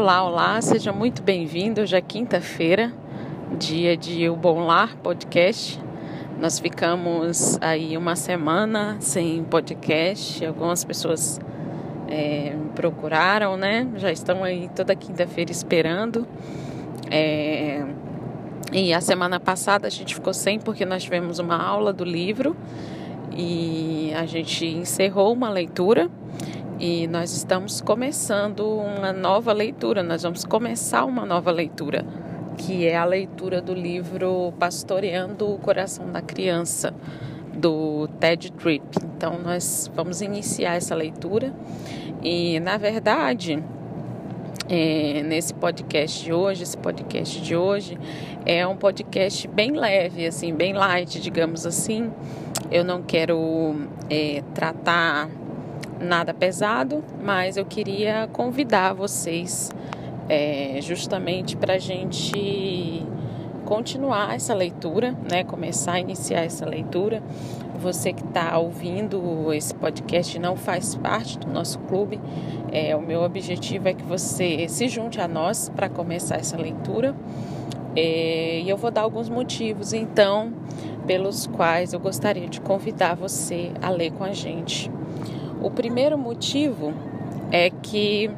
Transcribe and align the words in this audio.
Olá, 0.00 0.22
olá, 0.22 0.62
seja 0.62 0.92
muito 0.92 1.24
bem-vindo. 1.24 1.80
Hoje 1.80 1.96
é 1.96 2.00
quinta-feira, 2.00 2.92
dia 3.58 3.96
de 3.96 4.28
O 4.28 4.36
Bom 4.36 4.64
Lar 4.64 4.96
Podcast. 4.98 5.76
Nós 6.40 6.60
ficamos 6.60 7.58
aí 7.60 7.96
uma 7.96 8.14
semana 8.14 8.96
sem 9.00 9.42
podcast. 9.42 10.46
Algumas 10.46 10.84
pessoas 10.84 11.40
é, 12.06 12.54
procuraram, 12.76 13.56
né? 13.56 13.88
Já 13.96 14.12
estão 14.12 14.44
aí 14.44 14.70
toda 14.72 14.94
quinta-feira 14.94 15.50
esperando. 15.50 16.28
É, 17.10 17.84
e 18.72 18.94
a 18.94 19.00
semana 19.00 19.40
passada 19.40 19.88
a 19.88 19.90
gente 19.90 20.14
ficou 20.14 20.32
sem 20.32 20.60
porque 20.60 20.84
nós 20.84 21.02
tivemos 21.02 21.40
uma 21.40 21.60
aula 21.60 21.92
do 21.92 22.04
livro 22.04 22.56
e 23.36 24.12
a 24.16 24.24
gente 24.26 24.64
encerrou 24.64 25.32
uma 25.32 25.50
leitura 25.50 26.08
e 26.80 27.08
nós 27.08 27.32
estamos 27.32 27.80
começando 27.80 28.60
uma 28.60 29.12
nova 29.12 29.52
leitura, 29.52 30.00
nós 30.02 30.22
vamos 30.22 30.44
começar 30.44 31.04
uma 31.04 31.26
nova 31.26 31.50
leitura, 31.50 32.06
que 32.56 32.86
é 32.86 32.96
a 32.96 33.04
leitura 33.04 33.60
do 33.60 33.74
livro 33.74 34.52
Pastoreando 34.60 35.52
o 35.52 35.58
Coração 35.58 36.12
da 36.12 36.22
Criança, 36.22 36.94
do 37.52 38.06
Ted 38.20 38.52
Tripp. 38.52 38.86
Então, 39.04 39.40
nós 39.42 39.90
vamos 39.92 40.20
iniciar 40.20 40.76
essa 40.76 40.94
leitura 40.94 41.52
e, 42.22 42.60
na 42.60 42.76
verdade, 42.76 43.60
é, 44.68 45.22
nesse 45.24 45.52
podcast 45.54 46.24
de 46.24 46.32
hoje, 46.32 46.62
esse 46.62 46.76
podcast 46.76 47.40
de 47.40 47.56
hoje 47.56 47.98
é 48.46 48.64
um 48.64 48.76
podcast 48.76 49.48
bem 49.48 49.72
leve, 49.72 50.26
assim, 50.26 50.54
bem 50.54 50.74
light, 50.74 51.20
digamos 51.20 51.66
assim. 51.66 52.12
Eu 52.70 52.84
não 52.84 53.02
quero 53.02 53.74
é, 54.08 54.44
tratar 54.54 55.28
nada 56.00 56.32
pesado, 56.32 57.04
mas 57.22 57.56
eu 57.56 57.64
queria 57.64 58.28
convidar 58.32 58.92
vocês 58.92 59.70
é, 60.28 60.78
justamente 60.80 61.56
para 61.56 61.74
a 61.74 61.78
gente 61.78 63.06
continuar 63.64 64.34
essa 64.34 64.54
leitura, 64.54 65.14
né? 65.30 65.44
Começar 65.44 65.92
a 65.92 66.00
iniciar 66.00 66.40
essa 66.40 66.64
leitura. 66.64 67.22
Você 67.78 68.12
que 68.12 68.24
está 68.24 68.58
ouvindo 68.58 69.52
esse 69.52 69.74
podcast 69.74 70.38
não 70.38 70.56
faz 70.56 70.94
parte 70.96 71.38
do 71.38 71.48
nosso 71.48 71.78
clube. 71.80 72.18
É, 72.72 72.96
o 72.96 73.00
meu 73.00 73.22
objetivo 73.22 73.88
é 73.88 73.94
que 73.94 74.02
você 74.02 74.66
se 74.68 74.88
junte 74.88 75.20
a 75.20 75.28
nós 75.28 75.68
para 75.68 75.88
começar 75.88 76.36
essa 76.36 76.56
leitura. 76.56 77.14
É, 77.94 78.60
e 78.60 78.68
eu 78.68 78.76
vou 78.76 78.90
dar 78.90 79.02
alguns 79.02 79.28
motivos, 79.28 79.92
então, 79.92 80.52
pelos 81.06 81.46
quais 81.46 81.92
eu 81.92 82.00
gostaria 82.00 82.48
de 82.48 82.60
convidar 82.60 83.14
você 83.14 83.70
a 83.82 83.90
ler 83.90 84.12
com 84.12 84.24
a 84.24 84.32
gente. 84.32 84.90
O 85.60 85.70
primeiro 85.70 86.16
motivo 86.16 86.92
é 87.50 87.70
que 87.70 88.30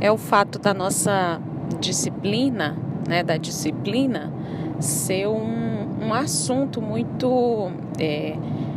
é 0.00 0.10
o 0.10 0.16
fato 0.16 0.58
da 0.58 0.72
nossa 0.72 1.40
disciplina, 1.78 2.76
né, 3.06 3.22
da 3.22 3.36
disciplina, 3.36 4.32
ser 4.78 5.28
um, 5.28 6.06
um 6.06 6.14
assunto 6.14 6.80
muito 6.80 7.70
é, 7.98 8.34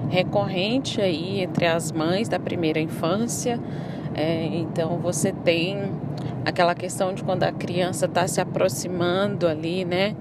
recorrente 0.10 1.00
aí 1.00 1.42
entre 1.42 1.66
as 1.66 1.92
mães 1.92 2.28
da 2.28 2.38
primeira 2.38 2.80
infância. 2.80 3.60
É, 4.14 4.46
então 4.46 5.00
você 5.00 5.32
tem 5.32 5.92
aquela 6.46 6.76
questão 6.76 7.14
de 7.14 7.24
quando 7.24 7.44
a 7.44 7.52
criança 7.52 8.06
está 8.06 8.28
se 8.28 8.42
aproximando 8.42 9.48
ali, 9.48 9.86
né? 9.86 10.16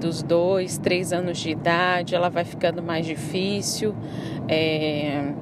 Dos 0.00 0.22
dois, 0.22 0.78
três 0.78 1.12
anos 1.12 1.38
de 1.38 1.50
idade, 1.50 2.14
ela 2.14 2.28
vai 2.28 2.44
ficando 2.44 2.82
mais 2.82 3.06
difícil. 3.06 3.94
É, 4.48 5.32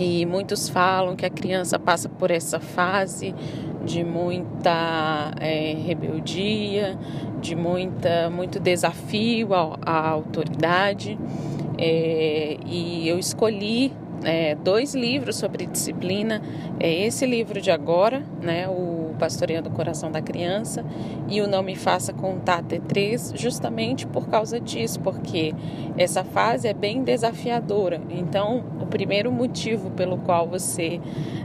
e 0.00 0.24
muitos 0.24 0.66
falam 0.70 1.14
que 1.14 1.26
a 1.26 1.30
criança 1.30 1.78
passa 1.78 2.08
por 2.08 2.30
essa 2.30 2.58
fase 2.58 3.34
de 3.84 4.02
muita 4.02 5.30
é, 5.38 5.74
rebeldia, 5.74 6.98
de 7.38 7.54
muita, 7.54 8.30
muito 8.30 8.58
desafio 8.58 9.52
à, 9.52 9.78
à 9.84 10.08
autoridade. 10.08 11.18
É, 11.76 12.56
e 12.64 13.06
eu 13.06 13.18
escolhi 13.18 13.92
é, 14.24 14.54
dois 14.54 14.94
livros 14.94 15.36
sobre 15.36 15.66
disciplina. 15.66 16.40
É 16.78 17.06
esse 17.06 17.26
livro 17.26 17.60
de 17.60 17.70
agora, 17.70 18.22
né, 18.40 18.66
o 18.68 18.99
Pastoreando 19.20 19.68
o 19.68 19.72
Coração 19.72 20.10
da 20.10 20.22
Criança, 20.22 20.82
e 21.28 21.42
o 21.42 21.46
Não 21.46 21.62
Me 21.62 21.76
Faça 21.76 22.12
Contar 22.12 22.64
T3, 22.64 23.36
justamente 23.36 24.06
por 24.06 24.28
causa 24.28 24.58
disso, 24.58 24.98
porque 25.00 25.54
essa 25.98 26.24
fase 26.24 26.66
é 26.66 26.72
bem 26.72 27.04
desafiadora. 27.04 28.00
Então, 28.08 28.64
o 28.80 28.86
primeiro 28.86 29.30
motivo 29.30 29.90
pelo 29.90 30.16
qual 30.18 30.48
você 30.48 30.98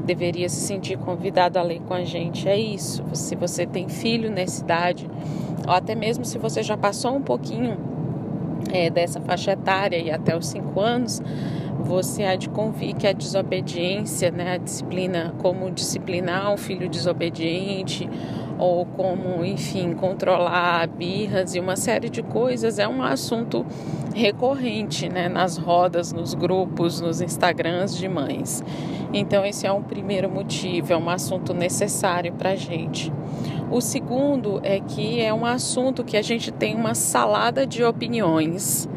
deveria 0.05 0.47
se 0.47 0.61
sentir 0.61 0.97
convidado 0.97 1.59
a 1.59 1.61
ler 1.61 1.81
com 1.81 1.93
a 1.93 2.03
gente 2.05 2.47
é 2.47 2.57
isso. 2.57 3.03
Se 3.13 3.35
você 3.35 3.65
tem 3.65 3.89
filho 3.89 4.31
nessa 4.31 4.63
idade, 4.63 5.09
ou 5.67 5.73
até 5.73 5.93
mesmo 5.95 6.23
se 6.23 6.37
você 6.37 6.63
já 6.63 6.77
passou 6.77 7.15
um 7.15 7.21
pouquinho 7.21 7.77
é, 8.71 8.89
dessa 8.89 9.19
faixa 9.19 9.51
etária 9.51 9.97
e 9.97 10.09
até 10.09 10.35
os 10.35 10.47
5 10.47 10.79
anos, 10.79 11.21
você 11.85 12.23
há 12.23 12.35
de 12.35 12.49
convir 12.49 12.95
que 12.95 13.07
a 13.07 13.13
desobediência, 13.13 14.31
né, 14.31 14.53
a 14.53 14.57
disciplina, 14.57 15.33
como 15.37 15.69
disciplinar 15.69 16.51
um 16.51 16.57
filho 16.57 16.89
desobediente, 16.89 18.09
ou 18.57 18.85
como, 18.85 19.45
enfim, 19.45 19.93
controlar 19.93 20.87
birras 20.87 21.53
e 21.55 21.59
uma 21.59 21.75
série 21.75 22.09
de 22.09 22.23
coisas, 22.23 22.79
é 22.79 22.87
um 22.87 23.03
assunto 23.03 23.65
recorrente 24.15 25.09
né, 25.09 25.29
nas 25.29 25.57
rodas, 25.57 26.11
nos 26.11 26.33
grupos, 26.33 27.01
nos 27.01 27.21
Instagrams 27.21 27.95
de 27.95 28.07
mães. 28.07 28.63
Então, 29.13 29.45
esse 29.45 29.67
é 29.67 29.71
um 29.71 29.83
primeiro 29.83 30.29
motivo, 30.29 30.91
é 30.91 30.97
um 30.97 31.09
assunto 31.09 31.53
necessário 31.53 32.33
para 32.33 32.51
a 32.51 32.55
gente. 32.55 33.13
O 33.69 33.81
segundo 33.81 34.59
é 34.63 34.79
que 34.79 35.21
é 35.21 35.33
um 35.33 35.45
assunto 35.45 36.03
que 36.03 36.17
a 36.17 36.21
gente 36.21 36.51
tem 36.51 36.75
uma 36.75 36.95
salada 36.95 37.65
de 37.65 37.83
opiniões 37.83 38.87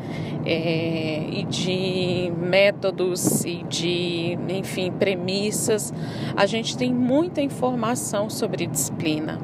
é, 0.48 1.24
e 1.30 1.44
de 1.44 2.32
métodos 2.40 3.44
e 3.44 3.62
de, 3.68 4.38
enfim, 4.48 4.90
premissas. 4.90 5.92
A 6.34 6.46
gente 6.46 6.76
tem 6.76 6.92
muita 6.92 7.42
informação 7.42 8.30
sobre 8.30 8.66
disciplina, 8.66 9.38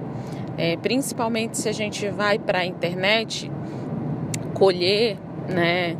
é, 0.56 0.78
principalmente 0.78 1.58
se 1.58 1.68
a 1.68 1.72
gente 1.72 2.08
vai 2.08 2.38
para 2.38 2.60
a 2.60 2.66
internet 2.66 3.52
colher, 4.54 5.18
né? 5.48 5.96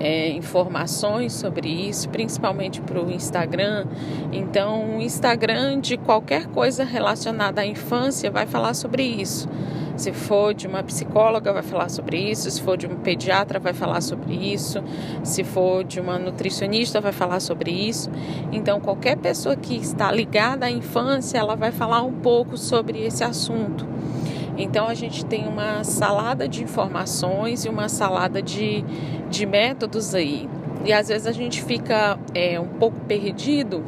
É, 0.00 0.30
informações 0.30 1.32
sobre 1.32 1.68
isso, 1.68 2.08
principalmente 2.08 2.80
para 2.80 3.00
o 3.00 3.08
Instagram. 3.08 3.86
Então, 4.32 4.96
o 4.96 5.00
Instagram 5.00 5.80
de 5.80 5.96
qualquer 5.96 6.46
coisa 6.46 6.82
relacionada 6.82 7.60
à 7.60 7.66
infância 7.66 8.28
vai 8.28 8.44
falar 8.44 8.74
sobre 8.74 9.04
isso. 9.04 9.48
Se 10.02 10.12
for 10.12 10.52
de 10.52 10.66
uma 10.66 10.82
psicóloga, 10.82 11.52
vai 11.52 11.62
falar 11.62 11.88
sobre 11.88 12.18
isso. 12.18 12.50
Se 12.50 12.60
for 12.60 12.76
de 12.76 12.88
um 12.88 12.96
pediatra, 12.96 13.60
vai 13.60 13.72
falar 13.72 14.00
sobre 14.00 14.34
isso. 14.34 14.82
Se 15.22 15.44
for 15.44 15.84
de 15.84 16.00
uma 16.00 16.18
nutricionista, 16.18 17.00
vai 17.00 17.12
falar 17.12 17.38
sobre 17.38 17.70
isso. 17.70 18.10
Então, 18.50 18.80
qualquer 18.80 19.16
pessoa 19.16 19.54
que 19.54 19.76
está 19.76 20.10
ligada 20.10 20.66
à 20.66 20.70
infância, 20.72 21.38
ela 21.38 21.54
vai 21.54 21.70
falar 21.70 22.02
um 22.02 22.14
pouco 22.14 22.56
sobre 22.56 22.98
esse 22.98 23.22
assunto. 23.22 23.86
Então, 24.58 24.88
a 24.88 24.94
gente 24.94 25.24
tem 25.24 25.46
uma 25.46 25.84
salada 25.84 26.48
de 26.48 26.64
informações 26.64 27.64
e 27.64 27.68
uma 27.68 27.88
salada 27.88 28.42
de, 28.42 28.84
de 29.30 29.46
métodos 29.46 30.16
aí. 30.16 30.50
E 30.84 30.92
às 30.92 31.06
vezes 31.06 31.28
a 31.28 31.32
gente 31.32 31.62
fica 31.62 32.18
é, 32.34 32.58
um 32.58 32.66
pouco 32.66 32.98
perdido 33.06 33.84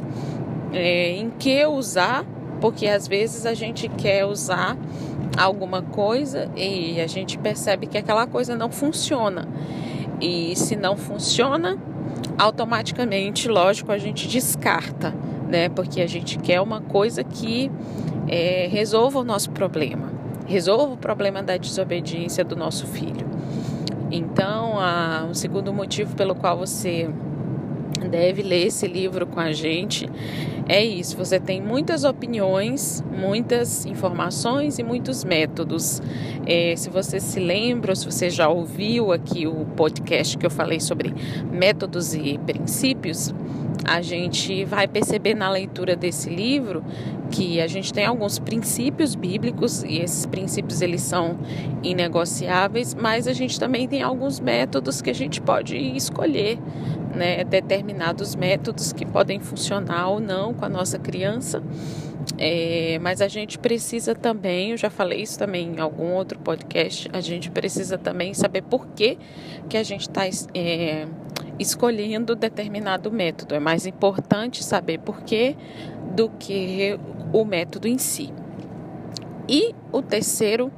é, 0.71 1.11
em 1.17 1.29
que 1.29 1.65
usar, 1.65 2.23
porque 2.61 2.87
às 2.87 3.05
vezes 3.05 3.45
a 3.45 3.53
gente 3.53 3.89
quer 3.89 4.23
usar 4.23 4.77
alguma 5.37 5.81
coisa 5.81 6.49
e 6.55 6.99
a 7.01 7.07
gente 7.07 7.37
percebe 7.37 7.87
que 7.87 7.97
aquela 7.97 8.27
coisa 8.27 8.55
não 8.55 8.71
funciona. 8.71 9.47
E 10.21 10.55
se 10.55 10.75
não 10.75 10.95
funciona, 10.95 11.77
automaticamente, 12.37 13.47
lógico, 13.47 13.91
a 13.91 13.97
gente 13.97 14.27
descarta, 14.27 15.13
né? 15.47 15.69
Porque 15.69 16.01
a 16.01 16.07
gente 16.07 16.37
quer 16.39 16.61
uma 16.61 16.81
coisa 16.81 17.23
que 17.23 17.71
é, 18.27 18.67
resolva 18.71 19.19
o 19.19 19.23
nosso 19.23 19.51
problema, 19.51 20.11
resolva 20.45 20.93
o 20.93 20.97
problema 20.97 21.43
da 21.43 21.57
desobediência 21.57 22.43
do 22.43 22.55
nosso 22.55 22.87
filho. 22.87 23.25
Então, 24.11 24.75
o 25.25 25.31
um 25.31 25.33
segundo 25.33 25.73
motivo 25.73 26.15
pelo 26.15 26.35
qual 26.35 26.57
você 26.57 27.09
deve 28.15 28.41
ler 28.41 28.67
esse 28.67 28.87
livro 28.87 29.27
com 29.27 29.39
a 29.39 29.51
gente 29.51 30.09
é 30.67 30.83
isso, 30.83 31.15
você 31.15 31.39
tem 31.39 31.61
muitas 31.61 32.03
opiniões, 32.03 33.03
muitas 33.11 33.85
informações 33.85 34.79
e 34.79 34.83
muitos 34.83 35.23
métodos. 35.23 36.01
É, 36.47 36.75
se 36.75 36.89
você 36.89 37.19
se 37.19 37.39
lembra, 37.39 37.95
se 37.95 38.03
você 38.03 38.31
já 38.31 38.49
ouviu 38.49 39.11
aqui 39.11 39.45
o 39.45 39.65
podcast 39.75 40.35
que 40.35 40.45
eu 40.45 40.49
falei 40.49 40.79
sobre 40.79 41.13
métodos 41.51 42.15
e 42.15 42.39
princípios, 42.39 43.31
a 43.83 44.01
gente 44.01 44.65
vai 44.65 44.87
perceber 44.87 45.35
na 45.35 45.51
leitura 45.51 45.95
desse 45.95 46.31
livro 46.31 46.83
que 47.29 47.61
a 47.61 47.67
gente 47.67 47.93
tem 47.93 48.05
alguns 48.05 48.39
princípios 48.39 49.13
bíblicos 49.13 49.83
e 49.83 49.99
esses 49.99 50.25
princípios 50.25 50.81
eles 50.81 51.01
são 51.01 51.37
inegociáveis, 51.83 52.95
mas 52.95 53.27
a 53.27 53.33
gente 53.33 53.59
também 53.59 53.87
tem 53.87 54.01
alguns 54.01 54.39
métodos 54.39 55.01
que 55.01 55.11
a 55.11 55.13
gente 55.13 55.41
pode 55.41 55.75
escolher 55.75 56.57
né, 57.15 57.43
determinados 57.43 58.35
métodos 58.35 58.91
que 58.93 59.05
podem 59.05 59.39
funcionar 59.39 60.09
ou 60.09 60.19
não 60.19 60.53
com 60.53 60.65
a 60.65 60.69
nossa 60.69 60.99
criança. 60.99 61.63
É, 62.37 62.97
mas 63.01 63.21
a 63.21 63.27
gente 63.27 63.57
precisa 63.57 64.15
também, 64.15 64.71
eu 64.71 64.77
já 64.77 64.89
falei 64.89 65.21
isso 65.21 65.37
também 65.37 65.75
em 65.75 65.79
algum 65.79 66.13
outro 66.13 66.39
podcast, 66.39 67.07
a 67.13 67.21
gente 67.21 67.51
precisa 67.51 67.97
também 67.97 68.33
saber 68.33 68.63
por 68.63 68.87
que, 68.87 69.17
que 69.69 69.77
a 69.77 69.83
gente 69.83 70.01
está 70.01 70.23
é, 70.53 71.07
escolhendo 71.59 72.35
determinado 72.35 73.11
método. 73.11 73.55
É 73.55 73.59
mais 73.59 73.85
importante 73.85 74.63
saber 74.63 74.99
por 74.99 75.21
que 75.21 75.55
do 76.15 76.29
que 76.29 76.97
o 77.31 77.45
método 77.45 77.87
em 77.87 77.97
si. 77.97 78.33
E 79.47 79.75
o 79.91 80.01
terceiro 80.01 80.71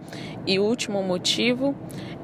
e 0.45 0.59
último 0.59 1.01
motivo 1.01 1.73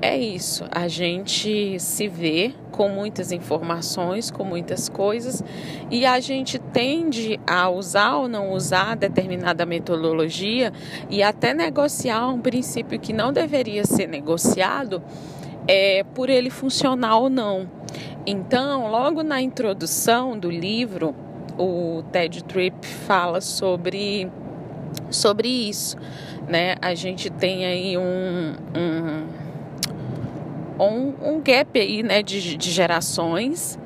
é 0.03 0.17
isso: 0.17 0.65
a 0.69 0.87
gente 0.87 1.79
se 1.79 2.07
vê 2.09 2.53
com 2.71 2.89
muitas 2.89 3.31
informações, 3.31 4.29
com 4.29 4.43
muitas 4.43 4.89
coisas, 4.89 5.41
e 5.89 6.05
a 6.05 6.19
gente 6.19 6.59
tende 6.59 7.39
a 7.47 7.69
usar 7.69 8.17
ou 8.17 8.27
não 8.27 8.51
usar 8.51 8.95
determinada 8.95 9.65
metodologia 9.65 10.73
e 11.09 11.23
até 11.23 11.53
negociar 11.53 12.27
um 12.27 12.41
princípio 12.41 12.99
que 12.99 13.13
não 13.13 13.31
deveria 13.31 13.85
ser 13.85 14.07
negociado 14.07 15.01
é, 15.67 16.03
por 16.13 16.29
ele 16.29 16.49
funcionar 16.49 17.17
ou 17.17 17.29
não. 17.29 17.69
Então, 18.25 18.89
logo 18.91 19.23
na 19.23 19.41
introdução 19.41 20.37
do 20.37 20.49
livro, 20.49 21.15
o 21.57 22.03
Ted 22.11 22.43
Tripp 22.43 22.85
fala 22.85 23.39
sobre, 23.39 24.29
sobre 25.09 25.47
isso. 25.47 25.95
Né? 26.47 26.75
A 26.81 26.93
gente 26.93 27.29
tem 27.29 27.65
aí 27.65 27.97
um, 27.97 28.55
um 28.75 29.42
um, 30.89 31.35
um 31.35 31.41
gap 31.41 31.79
aí, 31.79 32.03
né, 32.03 32.21
de, 32.21 32.57
de 32.57 32.71
gerações. 32.71 33.79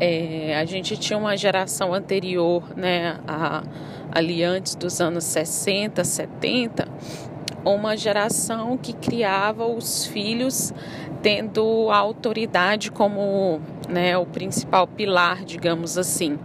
É, 0.00 0.56
a 0.56 0.64
gente 0.64 0.96
tinha 0.96 1.18
uma 1.18 1.36
geração 1.36 1.94
anterior, 1.94 2.62
né, 2.76 3.18
a, 3.28 3.62
ali 4.12 4.42
antes 4.42 4.74
dos 4.74 5.00
anos 5.00 5.24
60, 5.24 6.02
70, 6.02 6.88
uma 7.64 7.96
geração 7.96 8.76
que 8.76 8.92
criava 8.92 9.66
os 9.66 10.06
filhos 10.06 10.72
tendo 11.22 11.90
a 11.90 11.96
autoridade 11.96 12.90
como 12.90 13.60
né, 13.88 14.18
o 14.18 14.26
principal 14.26 14.86
pilar, 14.86 15.44
digamos 15.44 15.96
assim. 15.96 16.38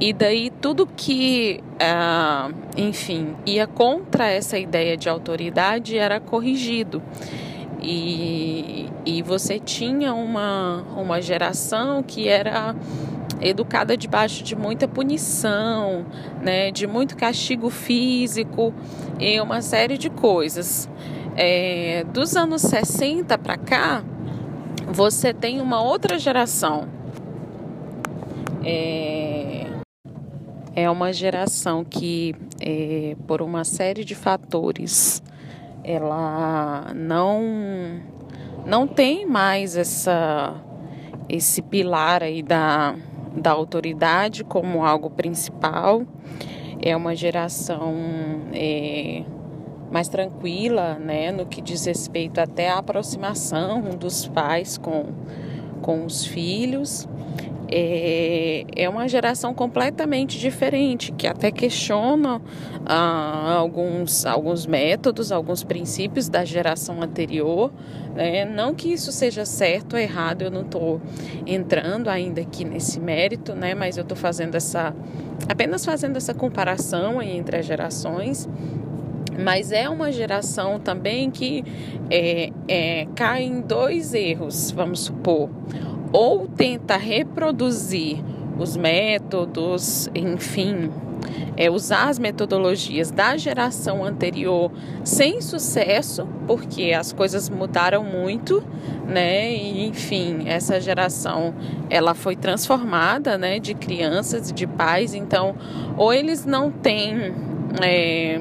E 0.00 0.12
daí 0.12 0.50
tudo 0.60 0.86
que, 0.86 1.60
ah, 1.80 2.50
enfim, 2.76 3.34
ia 3.46 3.66
contra 3.66 4.30
essa 4.30 4.58
ideia 4.58 4.96
de 4.96 5.08
autoridade 5.08 5.98
era 5.98 6.20
corrigido. 6.20 7.02
E, 7.82 8.88
e 9.04 9.22
você 9.22 9.58
tinha 9.58 10.14
uma, 10.14 10.82
uma 10.96 11.20
geração 11.20 12.02
que 12.02 12.28
era 12.28 12.74
educada 13.40 13.96
debaixo 13.96 14.42
de 14.42 14.56
muita 14.56 14.88
punição, 14.88 16.06
né, 16.42 16.70
de 16.70 16.86
muito 16.86 17.16
castigo 17.16 17.68
físico 17.70 18.72
e 19.20 19.40
uma 19.40 19.60
série 19.60 19.98
de 19.98 20.10
coisas. 20.10 20.88
É, 21.36 22.04
dos 22.12 22.34
anos 22.34 22.62
60 22.62 23.36
para 23.36 23.58
cá, 23.58 24.02
você 24.86 25.34
tem 25.34 25.60
uma 25.60 25.82
outra 25.82 26.18
geração. 26.18 26.88
É, 28.64 29.66
é 30.74 30.90
uma 30.90 31.12
geração 31.12 31.84
que, 31.84 32.34
é, 32.60 33.16
por 33.26 33.42
uma 33.42 33.64
série 33.64 34.04
de 34.04 34.14
fatores, 34.14 35.22
ela 35.86 36.92
não 36.94 38.00
não 38.66 38.88
tem 38.88 39.24
mais 39.24 39.76
essa 39.76 40.54
esse 41.28 41.62
pilar 41.62 42.22
aí 42.22 42.42
da, 42.42 42.96
da 43.36 43.52
autoridade 43.52 44.42
como 44.44 44.84
algo 44.84 45.10
principal. 45.10 46.02
É 46.80 46.94
uma 46.96 47.16
geração 47.16 47.94
é, 48.52 49.24
mais 49.90 50.08
tranquila, 50.08 50.98
né, 51.00 51.32
no 51.32 51.46
que 51.46 51.60
diz 51.60 51.84
respeito 51.84 52.38
até 52.40 52.68
à 52.68 52.78
aproximação 52.78 53.80
dos 53.98 54.28
pais 54.28 54.78
com, 54.78 55.06
com 55.80 56.04
os 56.04 56.24
filhos 56.24 57.08
é, 57.68 58.64
é 58.76 58.88
uma 58.88 59.08
geração 59.08 59.52
completamente 59.52 60.38
diferente, 60.38 61.12
que 61.12 61.26
até 61.26 61.50
questiona 61.50 62.40
ah, 62.84 63.54
alguns, 63.56 64.24
alguns 64.24 64.66
métodos, 64.66 65.32
alguns 65.32 65.64
princípios 65.64 66.28
da 66.28 66.44
geração 66.44 67.02
anterior. 67.02 67.72
Né? 68.14 68.44
Não 68.44 68.74
que 68.74 68.92
isso 68.92 69.10
seja 69.10 69.44
certo 69.44 69.94
ou 69.94 69.98
errado, 69.98 70.42
eu 70.42 70.50
não 70.50 70.62
estou 70.62 71.00
entrando 71.46 72.08
ainda 72.08 72.40
aqui 72.40 72.64
nesse 72.64 73.00
mérito, 73.00 73.54
né? 73.54 73.74
mas 73.74 73.96
eu 73.96 74.02
estou 74.02 74.16
fazendo 74.16 74.54
essa. 74.54 74.94
apenas 75.48 75.84
fazendo 75.84 76.16
essa 76.16 76.34
comparação 76.34 77.20
entre 77.20 77.58
as 77.58 77.66
gerações 77.66 78.48
mas 79.38 79.70
é 79.70 79.86
uma 79.86 80.10
geração 80.10 80.80
também 80.80 81.30
que 81.30 81.62
é, 82.10 82.50
é, 82.66 83.06
cai 83.14 83.42
em 83.42 83.60
dois 83.60 84.14
erros, 84.14 84.70
vamos 84.70 85.00
supor 85.00 85.50
ou 86.12 86.46
tenta 86.46 86.96
reproduzir 86.96 88.22
os 88.58 88.76
métodos, 88.76 90.08
enfim, 90.14 90.90
é, 91.56 91.70
usar 91.70 92.08
as 92.08 92.18
metodologias 92.18 93.10
da 93.10 93.36
geração 93.36 94.04
anterior 94.04 94.70
sem 95.04 95.40
sucesso, 95.40 96.26
porque 96.46 96.92
as 96.92 97.12
coisas 97.12 97.48
mudaram 97.48 98.04
muito, 98.04 98.62
né? 99.06 99.52
E, 99.52 99.86
enfim, 99.86 100.44
essa 100.46 100.80
geração 100.80 101.54
ela 101.90 102.14
foi 102.14 102.36
transformada, 102.36 103.36
né? 103.36 103.58
De 103.58 103.74
crianças, 103.74 104.52
de 104.52 104.66
pais, 104.66 105.14
então, 105.14 105.54
ou 105.96 106.12
eles 106.12 106.44
não 106.44 106.70
têm 106.70 107.34
é, 107.82 108.40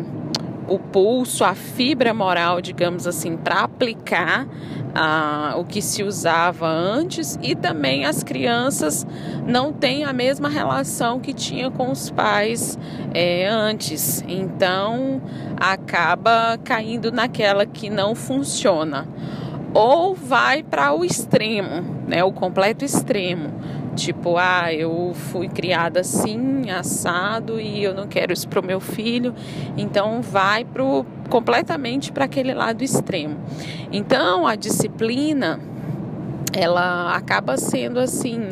o 0.67 0.79
pulso, 0.79 1.43
a 1.43 1.53
fibra 1.53 2.13
moral, 2.13 2.61
digamos 2.61 3.07
assim, 3.07 3.37
para 3.37 3.61
aplicar 3.61 4.47
o 5.57 5.65
que 5.65 5.81
se 5.81 6.03
usava 6.03 6.67
antes 6.67 7.37
e 7.41 7.55
também 7.55 8.05
as 8.05 8.23
crianças 8.23 9.05
não 9.45 9.73
têm 9.73 10.05
a 10.05 10.13
mesma 10.13 10.47
relação 10.47 11.19
que 11.19 11.33
tinha 11.33 11.69
com 11.69 11.91
os 11.91 12.09
pais 12.09 12.77
é, 13.13 13.47
antes. 13.47 14.23
Então 14.27 15.21
acaba 15.57 16.57
caindo 16.63 17.11
naquela 17.11 17.65
que 17.65 17.89
não 17.89 18.15
funciona. 18.15 19.07
Ou 19.73 20.15
vai 20.15 20.63
para 20.63 20.93
o 20.93 21.03
extremo, 21.03 21.83
né, 22.07 22.23
o 22.23 22.31
completo 22.31 22.85
extremo 22.85 23.51
Tipo, 23.95 24.35
ah, 24.37 24.73
eu 24.73 25.13
fui 25.13 25.47
criada 25.47 26.01
assim, 26.01 26.69
assado 26.69 27.59
e 27.61 27.81
eu 27.81 27.93
não 27.93 28.07
quero 28.07 28.33
isso 28.33 28.47
pro 28.47 28.61
meu 28.61 28.81
filho. 28.81 29.33
Então 29.77 30.21
vai 30.21 30.65
pro 30.65 31.05
completamente 31.29 32.11
para 32.11 32.25
aquele 32.25 32.53
lado 32.53 32.83
extremo. 32.83 33.37
Então 33.91 34.45
a 34.47 34.55
disciplina 34.55 35.59
ela 36.53 37.13
acaba 37.13 37.57
sendo 37.57 37.99
assim 37.99 38.49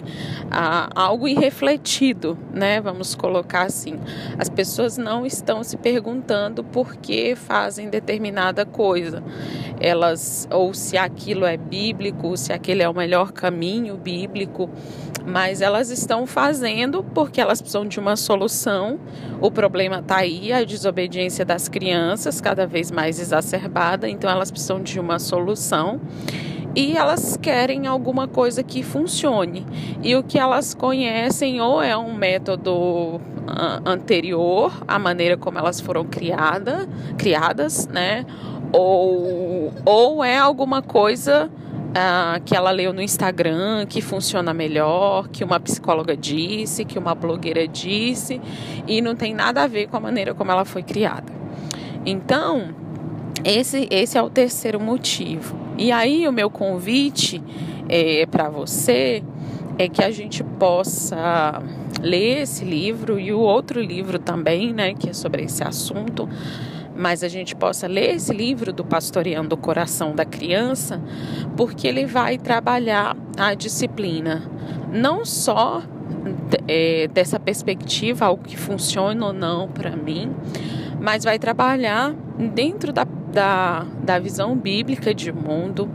algo 0.93 1.25
irrefletido, 1.27 2.37
né? 2.53 2.81
Vamos 2.81 3.15
colocar 3.15 3.63
assim. 3.63 3.97
As 4.37 4.49
pessoas 4.49 4.97
não 4.97 5.25
estão 5.25 5.63
se 5.63 5.77
perguntando 5.77 6.63
por 6.63 6.95
que 6.97 7.33
fazem 7.35 7.89
determinada 7.89 8.65
coisa. 8.65 9.23
Elas 9.79 10.47
ou 10.51 10.73
se 10.73 10.97
aquilo 10.97 11.45
é 11.45 11.55
bíblico, 11.55 12.35
se 12.35 12.51
aquele 12.51 12.83
é 12.83 12.89
o 12.89 12.93
melhor 12.93 13.31
caminho 13.31 13.95
bíblico, 13.95 14.69
mas 15.25 15.61
elas 15.61 15.89
estão 15.89 16.25
fazendo 16.25 17.03
porque 17.03 17.39
elas 17.39 17.61
precisam 17.61 17.85
de 17.85 17.99
uma 17.99 18.15
solução. 18.15 18.99
O 19.41 19.49
problema 19.49 19.99
está 19.99 20.17
aí, 20.17 20.51
a 20.51 20.63
desobediência 20.63 21.45
das 21.45 21.69
crianças 21.69 22.41
cada 22.41 22.67
vez 22.67 22.91
mais 22.91 23.19
exacerbada, 23.19 24.07
então 24.09 24.29
elas 24.29 24.51
precisam 24.51 24.81
de 24.81 24.99
uma 24.99 25.19
solução 25.19 26.01
e 26.75 26.97
elas 26.97 27.37
querem 27.37 27.85
alguma 27.85 28.27
coisa 28.27 28.63
que 28.63 28.81
funcione. 28.81 29.65
E 30.01 30.15
o 30.15 30.23
que 30.23 30.39
elas 30.39 30.73
conhecem 30.73 31.61
ou 31.61 31.81
é 31.81 31.95
um 31.95 32.13
método 32.13 32.73
uh, 32.73 33.21
anterior 33.85 34.83
à 34.87 34.97
maneira 34.97 35.37
como 35.37 35.57
elas 35.57 35.79
foram 35.79 36.03
criada, 36.03 36.87
criadas, 37.17 37.87
né? 37.87 38.25
Ou, 38.71 39.71
ou 39.85 40.23
é 40.23 40.37
alguma 40.37 40.81
coisa 40.81 41.49
uh, 41.93 42.41
que 42.43 42.55
ela 42.55 42.71
leu 42.71 42.91
no 42.91 43.01
Instagram 43.01 43.85
que 43.85 44.01
funciona 44.01 44.53
melhor, 44.53 45.27
que 45.29 45.43
uma 45.43 45.59
psicóloga 45.59 46.17
disse, 46.17 46.83
que 46.83 46.97
uma 46.97 47.15
blogueira 47.15 47.67
disse, 47.67 48.41
e 48.87 49.01
não 49.01 49.15
tem 49.15 49.33
nada 49.33 49.63
a 49.63 49.67
ver 49.67 49.87
com 49.87 49.97
a 49.97 49.99
maneira 49.99 50.33
como 50.33 50.51
ela 50.51 50.65
foi 50.65 50.83
criada. 50.83 51.31
Então, 52.05 52.69
esse, 53.43 53.87
esse 53.89 54.17
é 54.17 54.21
o 54.21 54.29
terceiro 54.29 54.79
motivo. 54.79 55.55
E 55.77 55.91
aí, 55.91 56.27
o 56.27 56.31
meu 56.31 56.49
convite 56.49 57.41
é, 57.87 58.25
para 58.25 58.49
você 58.49 59.23
é 59.77 59.87
que 59.87 60.03
a 60.03 60.11
gente 60.11 60.43
possa 60.43 61.61
ler 62.01 62.41
esse 62.41 62.65
livro 62.65 63.19
e 63.19 63.31
o 63.31 63.39
outro 63.39 63.81
livro 63.81 64.19
também, 64.19 64.73
né, 64.73 64.93
que 64.93 65.09
é 65.09 65.13
sobre 65.13 65.43
esse 65.43 65.63
assunto, 65.63 66.27
mas 66.95 67.23
a 67.23 67.27
gente 67.27 67.55
possa 67.55 67.87
ler 67.87 68.15
esse 68.15 68.33
livro 68.33 68.71
do 68.71 68.83
Pastoreando 68.83 69.55
o 69.55 69.57
Coração 69.57 70.15
da 70.15 70.25
Criança, 70.25 71.01
porque 71.57 71.87
ele 71.87 72.05
vai 72.05 72.37
trabalhar 72.37 73.15
a 73.37 73.53
disciplina 73.53 74.43
não 74.91 75.25
só 75.25 75.81
é, 76.67 77.07
dessa 77.07 77.39
perspectiva, 77.39 78.25
algo 78.25 78.43
que 78.43 78.57
funciona 78.57 79.25
ou 79.25 79.33
não 79.33 79.67
para 79.67 79.95
mim, 79.95 80.31
mas 81.01 81.23
vai 81.23 81.39
trabalhar 81.39 82.13
dentro 82.53 82.93
da, 82.93 83.03
da, 83.03 83.85
da 84.03 84.19
visão 84.19 84.55
bíblica 84.55 85.13
de 85.13 85.31
mundo 85.31 85.89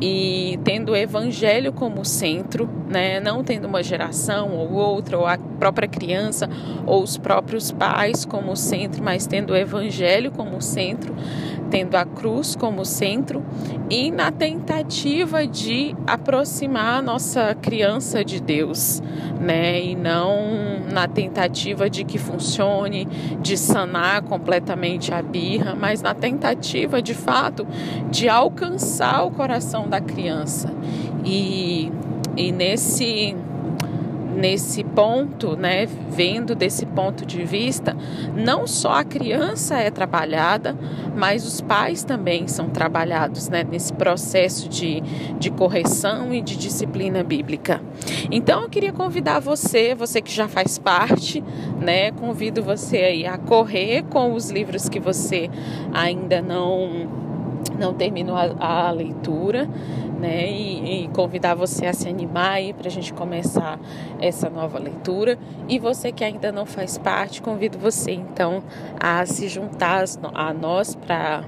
e 0.00 0.58
tendo 0.64 0.92
o 0.92 0.96
evangelho 0.96 1.72
como 1.72 2.04
centro, 2.04 2.68
né? 2.88 3.20
não 3.20 3.42
tendo 3.42 3.66
uma 3.66 3.82
geração 3.82 4.52
ou 4.52 4.72
outra, 4.72 5.18
ou 5.18 5.26
a 5.26 5.36
própria 5.36 5.88
criança, 5.88 6.48
ou 6.86 7.02
os 7.02 7.16
próprios 7.16 7.72
pais 7.72 8.24
como 8.24 8.54
centro, 8.56 9.02
mas 9.02 9.26
tendo 9.26 9.52
o 9.52 9.56
evangelho 9.56 10.30
como 10.30 10.60
centro, 10.62 11.14
tendo 11.70 11.96
a 11.96 12.04
cruz 12.04 12.56
como 12.56 12.84
centro 12.84 13.44
e 13.90 14.10
na 14.10 14.30
tentativa 14.30 15.46
de 15.46 15.94
aproximar 16.06 16.98
a 16.98 17.02
nossa 17.02 17.54
criança 17.54 18.24
de 18.24 18.40
Deus, 18.40 19.02
né? 19.40 19.82
E 19.82 19.94
não 19.94 20.78
na 20.90 21.06
tentativa 21.06 21.88
de 21.88 22.04
que 22.04 22.18
funcione, 22.18 23.06
de 23.40 23.56
sanar 23.56 24.22
completamente 24.22 25.12
a 25.12 25.22
birra, 25.22 25.74
mas 25.74 26.02
na 26.02 26.14
tentativa 26.14 27.00
de 27.00 27.14
fato 27.14 27.66
de 28.10 28.28
alcançar 28.28 29.24
o 29.24 29.30
coração 29.30 29.87
da 29.88 30.00
criança. 30.00 30.72
E, 31.24 31.90
e 32.36 32.52
nesse 32.52 33.34
nesse 34.38 34.84
ponto, 34.84 35.56
né, 35.56 35.86
vendo 35.86 36.54
desse 36.54 36.86
ponto 36.86 37.26
de 37.26 37.44
vista, 37.44 37.96
não 38.34 38.66
só 38.66 38.92
a 38.92 39.04
criança 39.04 39.76
é 39.76 39.90
trabalhada, 39.90 40.76
mas 41.16 41.44
os 41.44 41.60
pais 41.60 42.04
também 42.04 42.46
são 42.46 42.70
trabalhados 42.70 43.48
né, 43.48 43.64
nesse 43.64 43.92
processo 43.92 44.68
de, 44.68 45.00
de 45.38 45.50
correção 45.50 46.32
e 46.32 46.40
de 46.40 46.56
disciplina 46.56 47.24
bíblica. 47.24 47.82
Então 48.30 48.62
eu 48.62 48.68
queria 48.68 48.92
convidar 48.92 49.40
você, 49.40 49.94
você 49.94 50.22
que 50.22 50.32
já 50.32 50.46
faz 50.46 50.78
parte, 50.78 51.42
né, 51.80 52.12
convido 52.12 52.62
você 52.62 52.98
aí 52.98 53.26
a 53.26 53.36
correr 53.36 54.04
com 54.04 54.34
os 54.34 54.50
livros 54.50 54.88
que 54.88 55.00
você 55.00 55.50
ainda 55.92 56.40
não 56.40 57.27
não 57.78 57.94
terminou 57.94 58.36
a, 58.36 58.86
a 58.86 58.90
leitura, 58.90 59.68
né? 60.18 60.50
E, 60.50 61.04
e, 61.04 61.08
convidar 61.08 61.54
você 61.54 61.86
a 61.86 61.92
se 61.92 62.08
animar 62.08 62.52
aí 62.52 62.72
para 62.72 62.88
a 62.88 62.90
gente 62.90 63.12
começar 63.12 63.78
essa 64.20 64.50
nova 64.50 64.78
leitura. 64.78 65.38
E 65.68 65.78
você 65.78 66.10
que 66.10 66.24
ainda 66.24 66.50
não 66.50 66.66
faz 66.66 66.98
parte, 66.98 67.40
convido 67.40 67.78
você 67.78 68.12
então 68.12 68.62
a 68.98 69.24
se 69.24 69.48
juntar 69.48 70.04
a 70.34 70.52
nós 70.52 70.94
para 70.94 71.44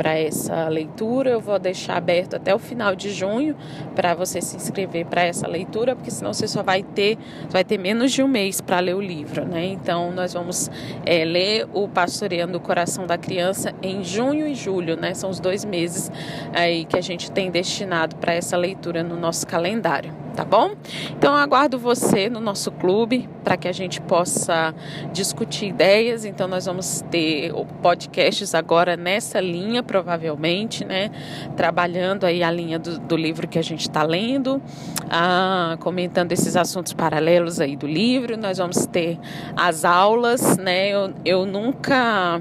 para 0.00 0.18
essa 0.18 0.66
leitura. 0.68 1.28
Eu 1.28 1.40
vou 1.40 1.58
deixar 1.58 1.98
aberto 1.98 2.34
até 2.34 2.54
o 2.54 2.58
final 2.58 2.96
de 2.96 3.12
junho 3.12 3.54
para 3.94 4.14
você 4.14 4.40
se 4.40 4.56
inscrever 4.56 5.04
para 5.04 5.24
essa 5.24 5.46
leitura, 5.46 5.94
porque 5.94 6.10
senão 6.10 6.32
você 6.32 6.48
só 6.48 6.62
vai 6.62 6.82
ter, 6.82 7.18
vai 7.50 7.62
ter 7.62 7.76
menos 7.76 8.10
de 8.10 8.22
um 8.22 8.28
mês 8.28 8.62
para 8.62 8.80
ler 8.80 8.94
o 8.94 9.00
livro, 9.00 9.44
né? 9.44 9.66
Então 9.66 10.10
nós 10.10 10.32
vamos 10.32 10.70
é, 11.04 11.22
ler 11.22 11.68
o 11.74 11.86
Pastoreando 11.86 12.56
o 12.56 12.60
Coração 12.62 13.06
da 13.06 13.18
Criança 13.18 13.74
em 13.82 14.02
junho 14.02 14.48
e 14.48 14.54
julho, 14.54 14.96
né? 14.96 15.12
São 15.12 15.28
os 15.28 15.38
dois 15.38 15.66
meses 15.66 16.10
aí 16.54 16.86
que 16.86 16.96
a 16.96 17.02
gente 17.02 17.30
tem 17.30 17.50
destinado 17.50 18.16
para 18.16 18.32
essa 18.32 18.56
leitura 18.56 19.02
no 19.02 19.16
nosso 19.16 19.46
calendário 19.46 20.29
tá 20.40 20.44
bom? 20.44 20.70
Então 21.10 21.36
aguardo 21.36 21.78
você 21.78 22.30
no 22.30 22.40
nosso 22.40 22.72
clube 22.72 23.28
para 23.44 23.58
que 23.58 23.68
a 23.68 23.72
gente 23.72 24.00
possa 24.00 24.74
discutir 25.12 25.66
ideias. 25.66 26.24
Então 26.24 26.48
nós 26.48 26.64
vamos 26.64 27.04
ter 27.10 27.52
podcasts 27.82 28.54
agora 28.54 28.96
nessa 28.96 29.38
linha, 29.38 29.82
provavelmente, 29.82 30.82
né? 30.82 31.10
Trabalhando 31.58 32.24
aí 32.24 32.42
a 32.42 32.50
linha 32.50 32.78
do, 32.78 32.98
do 32.98 33.16
livro 33.16 33.46
que 33.46 33.58
a 33.58 33.62
gente 33.62 33.82
está 33.82 34.02
lendo, 34.02 34.62
ah, 35.10 35.76
comentando 35.80 36.32
esses 36.32 36.56
assuntos 36.56 36.94
paralelos 36.94 37.60
aí 37.60 37.76
do 37.76 37.86
livro. 37.86 38.38
Nós 38.38 38.56
vamos 38.56 38.86
ter 38.86 39.18
as 39.54 39.84
aulas, 39.84 40.56
né? 40.56 40.88
Eu, 40.88 41.12
eu 41.22 41.44
nunca 41.44 42.40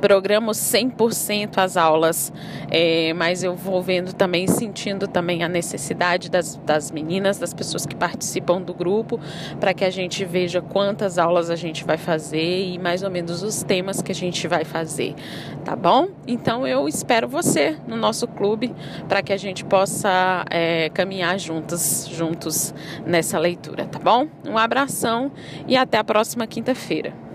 programo 0.00 0.50
100% 0.50 1.58
as 1.58 1.76
aulas, 1.76 2.32
é, 2.70 3.12
mas 3.14 3.42
eu 3.42 3.54
vou 3.54 3.82
vendo 3.82 4.12
também, 4.12 4.46
sentindo 4.46 5.06
também 5.06 5.42
a 5.42 5.48
necessidade 5.48 6.30
das, 6.30 6.56
das 6.56 6.90
meninas, 6.90 7.38
das 7.38 7.54
pessoas 7.54 7.86
que 7.86 7.94
participam 7.94 8.60
do 8.60 8.74
grupo, 8.74 9.20
para 9.60 9.74
que 9.74 9.84
a 9.84 9.90
gente 9.90 10.24
veja 10.24 10.60
quantas 10.60 11.18
aulas 11.18 11.50
a 11.50 11.56
gente 11.56 11.84
vai 11.84 11.96
fazer 11.96 12.66
e 12.66 12.78
mais 12.78 13.02
ou 13.02 13.10
menos 13.10 13.42
os 13.42 13.62
temas 13.62 14.02
que 14.02 14.12
a 14.12 14.14
gente 14.14 14.46
vai 14.48 14.64
fazer, 14.64 15.14
tá 15.64 15.76
bom? 15.76 16.08
Então 16.26 16.66
eu 16.66 16.88
espero 16.88 17.28
você 17.28 17.76
no 17.86 17.96
nosso 17.96 18.26
clube 18.26 18.74
para 19.08 19.22
que 19.22 19.32
a 19.32 19.36
gente 19.36 19.64
possa 19.64 20.44
é, 20.50 20.90
caminhar 20.90 21.38
juntas, 21.38 22.08
juntos 22.10 22.74
nessa 23.06 23.38
leitura, 23.38 23.86
tá 23.86 23.98
bom? 23.98 24.28
Um 24.46 24.58
abração 24.58 25.30
e 25.66 25.76
até 25.76 25.98
a 25.98 26.04
próxima 26.04 26.46
quinta-feira. 26.46 27.31